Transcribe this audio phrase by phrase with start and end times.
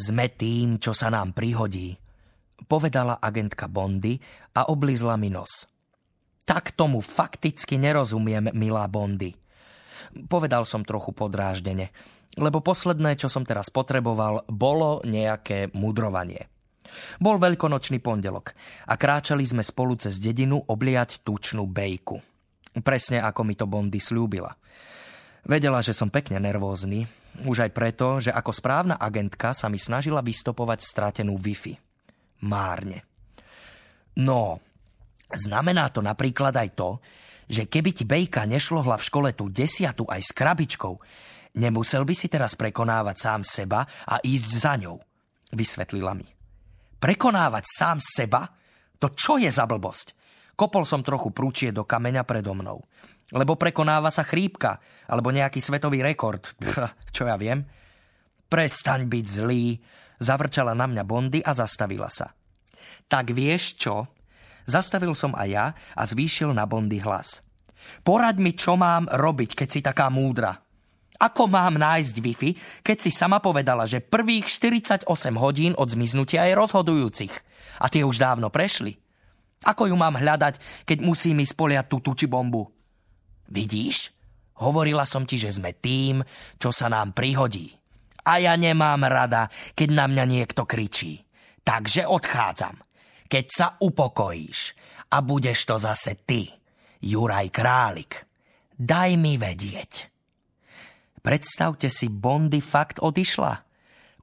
[0.00, 1.92] Sme tým, čo sa nám prihodí,
[2.64, 4.16] povedala agentka Bondy
[4.56, 5.68] a oblizla mi nos.
[6.48, 9.36] Tak tomu fakticky nerozumiem, milá Bondy.
[10.24, 11.92] Povedal som trochu podráždene,
[12.40, 16.48] lebo posledné, čo som teraz potreboval, bolo nejaké mudrovanie.
[17.20, 18.56] Bol veľkonočný pondelok
[18.88, 22.16] a kráčali sme spolu cez dedinu obliať tučnú bejku.
[22.80, 24.48] Presne ako mi to Bondy slúbila.
[25.44, 27.08] Vedela, že som pekne nervózny,
[27.48, 31.74] už aj preto, že ako správna agentka sa mi snažila vystopovať stratenú Wi-Fi.
[32.44, 33.06] Márne.
[34.20, 34.60] No,
[35.32, 36.90] znamená to napríklad aj to,
[37.50, 40.94] že keby ti Bejka nešlohla v škole tú desiatu aj s krabičkou,
[41.58, 44.96] nemusel by si teraz prekonávať sám seba a ísť za ňou,
[45.56, 46.28] vysvetlila mi.
[47.00, 48.44] Prekonávať sám seba?
[49.00, 50.19] To čo je za blbosť?
[50.60, 52.84] Kopol som trochu prúčie do kameňa predo mnou.
[53.32, 54.76] Lebo prekonáva sa chrípka,
[55.08, 56.52] alebo nejaký svetový rekord.
[57.16, 57.64] čo ja viem?
[58.44, 59.80] Prestaň byť zlý,
[60.20, 62.36] zavrčala na mňa Bondy a zastavila sa.
[63.08, 64.04] Tak vieš čo?
[64.68, 67.40] Zastavil som aj ja a zvýšil na Bondy hlas.
[68.04, 70.60] Poraď mi, čo mám robiť, keď si taká múdra.
[71.16, 72.50] Ako mám nájsť Wi-Fi,
[72.84, 75.08] keď si sama povedala, že prvých 48
[75.40, 77.32] hodín od zmiznutia je rozhodujúcich?
[77.80, 79.00] A tie už dávno prešli.
[79.66, 82.64] Ako ju mám hľadať, keď musím ísť poliať tú tuči bombu?
[83.50, 84.14] Vidíš?
[84.60, 86.20] Hovorila som ti, že sme tým,
[86.60, 87.72] čo sa nám prihodí.
[88.28, 91.24] A ja nemám rada, keď na mňa niekto kričí.
[91.64, 92.76] Takže odchádzam.
[93.30, 94.58] Keď sa upokojíš
[95.12, 96.50] a budeš to zase ty,
[97.00, 98.12] Juraj Králik,
[98.76, 100.12] daj mi vedieť.
[101.20, 103.64] Predstavte si, Bondy fakt odišla.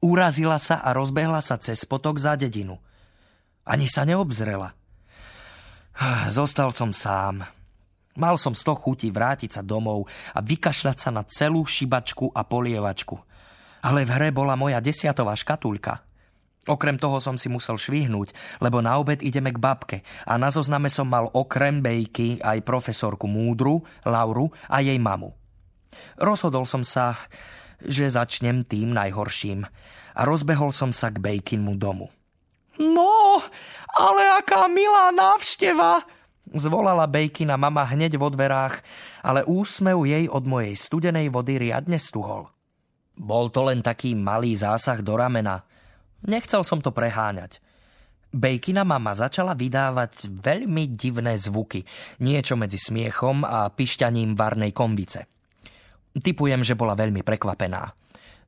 [0.05, 2.77] Urazila sa a rozbehla sa cez potok za dedinu.
[3.65, 4.76] Ani sa neobzrela.
[6.29, 7.41] Zostal som sám.
[8.17, 13.17] Mal som sto chuti vrátiť sa domov a vykašľať sa na celú šibačku a polievačku.
[13.85, 16.01] Ale v hre bola moja desiatová škatulka.
[16.67, 20.91] Okrem toho som si musel švihnúť, lebo na obed ideme k babke a na zozname
[20.91, 25.31] som mal okrem Bejky aj profesorku Múdru, Lauru a jej mamu.
[26.19, 27.15] Rozhodol som sa,
[27.79, 29.63] že začnem tým najhorším
[30.17, 32.11] a rozbehol som sa k Bejkinmu domu.
[32.77, 33.16] No,
[33.93, 36.05] ale aká milá návšteva!
[36.47, 38.79] Zvolala Bejkina mama hneď vo dverách,
[39.19, 42.47] ale úsmev jej od mojej studenej vody riadne stuhol.
[43.19, 45.67] Bol to len taký malý zásah do ramena.
[46.23, 47.59] Nechcel som to preháňať.
[48.31, 51.83] Bejkina mama začala vydávať veľmi divné zvuky,
[52.23, 55.27] niečo medzi smiechom a pišťaním varnej kombice.
[56.15, 58.06] Typujem, že bola veľmi prekvapená.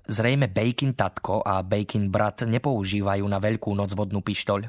[0.10, 4.66] Zrejme Bacon tatko a Bacon brat nepoužívajú na veľkú noc vodnú pištoľ.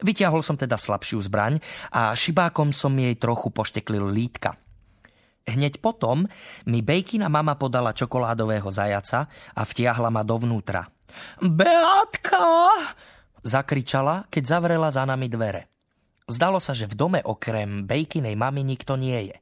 [0.00, 1.60] Vytiahol som teda slabšiu zbraň
[1.92, 4.56] a šibákom som jej trochu pošteklil lítka.
[5.44, 6.24] Hneď potom
[6.64, 10.88] mi Bejkina mama podala čokoládového zajaca a vtiahla ma dovnútra.
[11.44, 12.40] Beatka!
[13.44, 15.68] Zakričala, keď zavrela za nami dvere.
[16.24, 19.36] Zdalo sa, že v dome okrem Bejkinej mamy nikto nie je.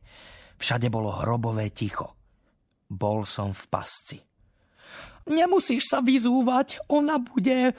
[0.59, 2.19] Všade bolo hrobové ticho.
[2.91, 4.28] Bol som v pasci.
[5.29, 7.77] Nemusíš sa vyzúvať, ona bude...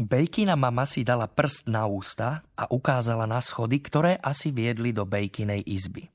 [0.00, 5.04] Bejkina mama si dala prst na ústa a ukázala na schody, ktoré asi viedli do
[5.04, 6.08] Bejkinej izby.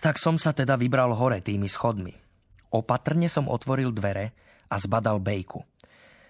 [0.00, 2.14] Tak som sa teda vybral hore tými schodmi.
[2.72, 4.32] Opatrne som otvoril dvere
[4.70, 5.60] a zbadal Bejku.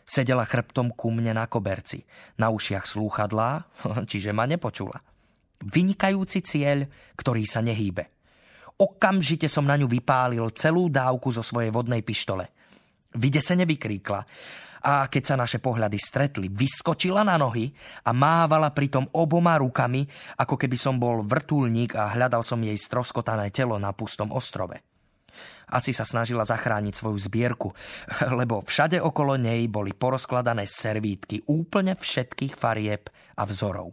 [0.08, 2.02] Sedela chrbtom ku mne na koberci,
[2.40, 3.68] na ušiach slúchadlá,
[4.10, 4.96] čiže ma nepočula.
[5.60, 6.88] Vynikajúci cieľ,
[7.18, 8.08] ktorý sa nehýbe.
[8.78, 12.57] Okamžite som na ňu vypálil celú dávku zo svojej vodnej pištole.
[13.16, 14.20] Vydesene vykríkla
[14.84, 17.66] a keď sa naše pohľady stretli, vyskočila na nohy
[18.06, 20.06] a mávala pritom oboma rukami,
[20.38, 24.78] ako keby som bol vrtulník a hľadal som jej stroskotané telo na pustom ostrove.
[25.68, 27.68] Asi sa snažila zachrániť svoju zbierku,
[28.40, 33.92] lebo všade okolo nej boli porozkladané servítky úplne všetkých farieb a vzorov.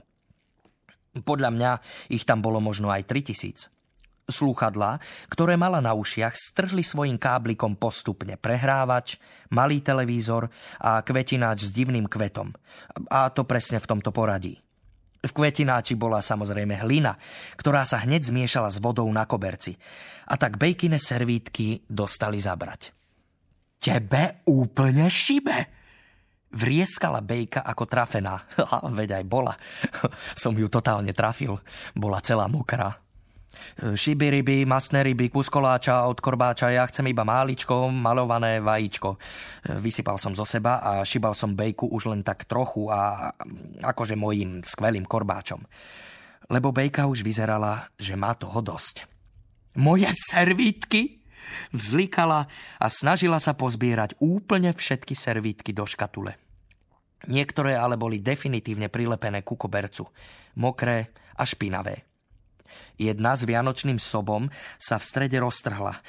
[1.16, 1.72] Podľa mňa
[2.12, 3.75] ich tam bolo možno aj 3000.
[4.26, 4.98] Slúchadlá,
[5.30, 9.22] ktoré mala na ušiach, strhli svojim káblikom postupne prehrávač,
[9.54, 10.50] malý televízor
[10.82, 12.50] a kvetináč s divným kvetom.
[13.14, 14.58] A to presne v tomto poradí.
[15.22, 17.14] V kvetináči bola samozrejme hlina,
[17.54, 19.78] ktorá sa hneď zmiešala s vodou na koberci.
[20.26, 22.94] A tak bejkine servítky dostali zabrať.
[23.78, 25.86] Tebe úplne šibe,
[26.56, 28.48] Vrieskala bejka ako trafená.
[28.72, 29.54] A veď aj bola.
[30.40, 31.60] Som ju totálne trafil.
[31.92, 33.05] Bola celá mokrá.
[33.82, 39.20] Šiby ryby, masné ryby, kus koláča od korbáča, ja chcem iba máličko, malované vajíčko.
[39.82, 43.32] Vysypal som zo seba a šibal som bejku už len tak trochu a
[43.84, 45.64] akože mojim skvelým korbáčom.
[46.50, 49.10] Lebo bejka už vyzerala, že má toho dosť.
[49.76, 51.26] Moje servítky?
[51.70, 52.50] Vzlikala
[52.82, 56.38] a snažila sa pozbierať úplne všetky servítky do škatule.
[57.26, 60.06] Niektoré ale boli definitívne prilepené ku kobercu.
[60.62, 62.15] Mokré a špinavé.
[62.96, 64.48] Jedna s vianočným sobom
[64.80, 66.00] sa v strede roztrhla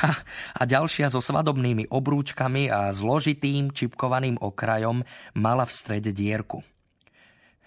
[0.60, 5.04] a ďalšia so svadobnými obrúčkami a zložitým čipkovaným okrajom
[5.36, 6.64] mala v strede dierku.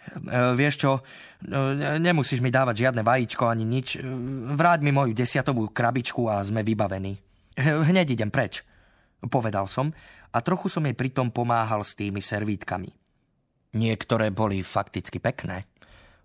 [0.04, 3.98] E, vieš čo, e, nemusíš mi dávať žiadne vajíčko ani nič.
[3.98, 4.00] E,
[4.54, 7.18] vráť mi moju desiatovú krabičku a sme vybavení.
[7.62, 8.66] Hneď idem preč,
[9.30, 9.94] povedal som
[10.34, 12.90] a trochu som jej pritom pomáhal s tými servítkami.
[13.74, 15.66] Niektoré boli fakticky pekné.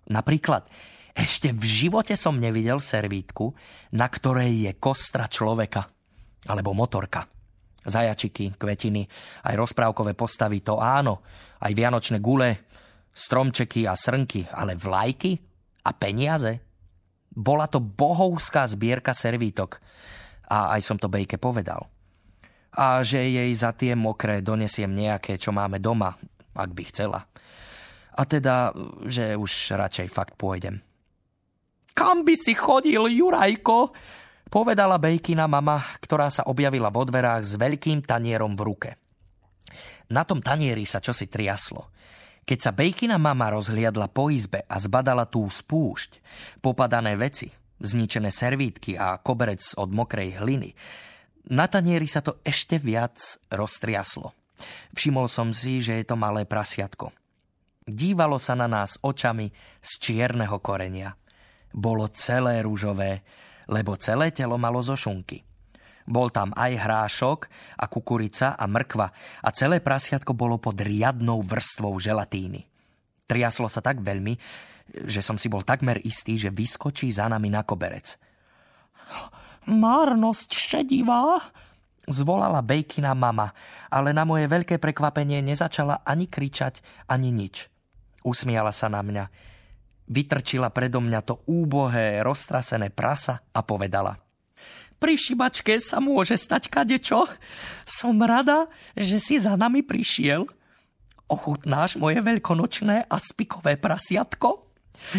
[0.09, 0.69] Napríklad,
[1.19, 3.51] ešte v živote som nevidel servítku,
[3.99, 5.91] na ktorej je kostra človeka.
[6.47, 7.27] Alebo motorka.
[7.83, 9.03] Zajačiky, kvetiny,
[9.51, 11.19] aj rozprávkové postavy, to áno.
[11.59, 12.71] Aj vianočné gule,
[13.11, 15.35] stromčeky a srnky, ale vlajky
[15.83, 16.63] a peniaze?
[17.35, 19.83] Bola to bohovská zbierka servítok.
[20.55, 21.91] A aj som to Bejke povedal.
[22.79, 26.15] A že jej za tie mokré donesiem nejaké, čo máme doma,
[26.55, 27.27] ak by chcela.
[28.15, 28.71] A teda,
[29.07, 30.88] že už radšej fakt pôjdem.
[31.99, 33.91] Kam by si chodil, Jurajko?
[34.47, 38.91] Povedala Bejkina mama, ktorá sa objavila vo dverách s veľkým tanierom v ruke.
[40.15, 41.91] Na tom tanieri sa čosi triaslo.
[42.47, 46.23] Keď sa Bejkina mama rozhliadla po izbe a zbadala tú spúšť,
[46.63, 47.51] popadané veci,
[47.83, 50.79] zničené servítky a koberec od mokrej hliny.
[51.51, 53.19] Na tanieri sa to ešte viac
[53.51, 54.31] roztriaslo.
[54.95, 57.11] Všimol som si, že je to malé prasiatko.
[57.91, 59.51] Dívalo sa na nás očami
[59.83, 61.19] z čierneho korenia.
[61.75, 63.23] Bolo celé rúžové,
[63.69, 65.45] lebo celé telo malo zo šunky.
[66.09, 67.41] Bol tam aj hrášok
[67.77, 69.13] a kukurica a mrkva
[69.45, 72.65] a celé prasiatko bolo pod riadnou vrstvou želatíny.
[73.29, 74.33] Triaslo sa tak veľmi,
[75.05, 78.17] že som si bol takmer istý, že vyskočí za nami na koberec.
[79.69, 81.37] Márnosť šedivá,
[82.09, 83.53] zvolala Bejkina mama,
[83.93, 87.69] ale na moje veľké prekvapenie nezačala ani kričať, ani nič.
[88.25, 89.25] Usmiala sa na mňa.
[90.09, 94.17] Vytrčila predo mňa to úbohé, roztrasené prasa a povedala.
[94.99, 97.29] Pri šibačke sa môže stať kadečo.
[97.87, 98.67] Som rada,
[98.99, 100.49] že si za nami prišiel.
[101.29, 104.67] Ochutnáš moje veľkonočné a spikové prasiatko?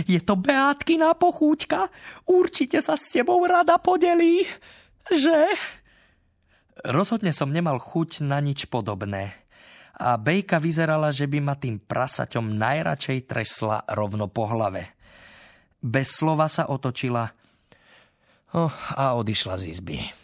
[0.04, 1.88] Je to Beátkina pochúťka.
[2.28, 4.44] Určite sa s tebou rada podelí.
[5.08, 5.48] Že?
[6.84, 9.38] Rozhodne som nemal chuť na nič podobné.
[10.00, 14.96] A Bejka vyzerala, že by ma tým prasaťom najradšej tresla rovno po hlave.
[15.84, 17.36] Bez slova sa otočila
[18.56, 20.19] oh, a odišla z izby.